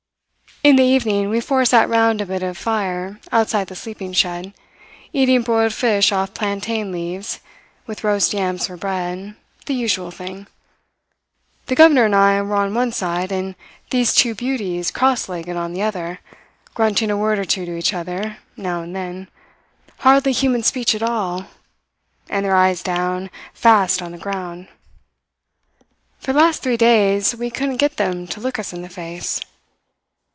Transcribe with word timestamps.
"In 0.63 0.75
the 0.75 0.83
evening 0.83 1.29
we 1.29 1.41
four 1.41 1.65
sat 1.65 1.89
round 1.89 2.21
a 2.21 2.25
bit 2.27 2.43
of 2.43 2.55
fire 2.55 3.19
outside 3.31 3.65
the 3.65 3.75
sleeping 3.75 4.13
shed, 4.13 4.53
eating 5.11 5.41
broiled 5.41 5.73
fish 5.73 6.11
off 6.11 6.35
plantain 6.35 6.91
leaves, 6.91 7.39
with 7.87 8.03
roast 8.03 8.31
yams 8.31 8.67
for 8.67 8.77
bread 8.77 9.35
the 9.65 9.73
usual 9.73 10.11
thing. 10.11 10.45
The 11.65 11.73
governor 11.73 12.05
and 12.05 12.13
I 12.15 12.39
were 12.43 12.53
on 12.57 12.75
one 12.75 12.91
side, 12.91 13.31
and 13.31 13.55
these 13.89 14.13
two 14.13 14.35
beauties 14.35 14.91
cross 14.91 15.27
legged 15.27 15.57
on 15.57 15.73
the 15.73 15.81
other, 15.81 16.19
grunting 16.75 17.09
a 17.09 17.17
word 17.17 17.39
or 17.39 17.45
two 17.45 17.65
to 17.65 17.75
each 17.75 17.91
other, 17.95 18.37
now 18.55 18.83
and 18.83 18.95
then, 18.95 19.29
hardly 20.01 20.31
human 20.31 20.61
speech 20.61 20.93
at 20.93 21.01
all, 21.01 21.47
and 22.29 22.45
their 22.45 22.55
eyes 22.55 22.83
down, 22.83 23.31
fast 23.51 23.99
on 23.99 24.11
the 24.11 24.19
ground. 24.19 24.67
For 26.19 26.33
the 26.33 26.39
last 26.39 26.61
three 26.61 26.77
days 26.77 27.35
we 27.35 27.49
couldn't 27.49 27.77
get 27.77 27.97
them 27.97 28.27
to 28.27 28.39
look 28.39 28.59
us 28.59 28.71
in 28.71 28.83
the 28.83 28.89
face. 28.89 29.41